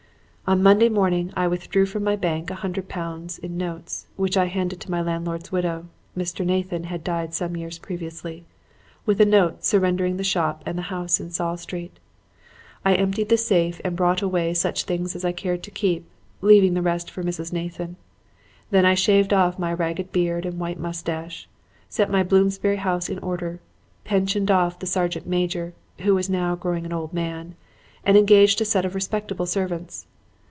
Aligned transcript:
"On 0.47 0.61
Monday 0.61 0.89
morning 0.89 1.31
I 1.33 1.47
withdrew 1.47 1.85
from 1.85 2.03
my 2.03 2.17
bank 2.17 2.51
a 2.51 2.55
hundred 2.55 2.89
pounds 2.89 3.37
in 3.39 3.55
notes, 3.57 4.07
which 4.17 4.35
I 4.35 4.47
handed 4.47 4.81
to 4.81 4.91
my 4.91 5.01
landlord's 5.01 5.49
widow 5.49 5.87
Mr. 6.17 6.45
Nathan 6.45 6.83
had 6.83 7.05
died 7.05 7.33
some 7.33 7.55
years 7.55 7.77
previously 7.79 8.43
with 9.05 9.21
a 9.21 9.25
note 9.25 9.63
surrendering 9.63 10.17
the 10.17 10.25
shop 10.25 10.61
and 10.65 10.77
house 10.77 11.21
in 11.21 11.31
Saul 11.31 11.55
Street. 11.55 11.99
I 12.83 12.95
emptied 12.95 13.29
the 13.29 13.37
safe 13.37 13.79
and 13.85 13.95
brought 13.95 14.21
away 14.21 14.53
such 14.53 14.83
things 14.83 15.15
as 15.15 15.23
I 15.23 15.31
cared 15.31 15.63
to 15.63 15.71
keep, 15.71 16.03
leaving 16.41 16.73
the 16.73 16.81
rest 16.81 17.09
for 17.09 17.23
Mrs. 17.23 17.53
Nathan. 17.53 17.95
Then 18.71 18.85
I 18.85 18.93
shaved 18.93 19.31
off 19.31 19.57
my 19.57 19.71
ragged 19.71 20.11
beard 20.11 20.45
and 20.45 20.59
white 20.59 20.79
mustache, 20.81 21.47
set 21.87 22.11
my 22.11 22.23
Bloomsbury 22.23 22.75
house 22.75 23.07
in 23.07 23.19
order, 23.19 23.61
pensioned 24.03 24.51
off 24.51 24.79
the 24.79 24.85
sergeant 24.85 25.27
major 25.27 25.73
(who 25.99 26.13
was 26.13 26.29
now 26.29 26.55
growing 26.55 26.85
an 26.85 26.91
old 26.91 27.13
man) 27.13 27.55
and 28.03 28.17
engaged 28.17 28.59
a 28.59 28.65
set 28.65 28.83
of 28.83 28.95
respectable 28.95 29.45
servants. 29.45 30.07